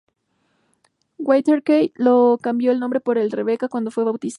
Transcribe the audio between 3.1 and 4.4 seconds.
el de "Rebecca" cuando fue bautizada.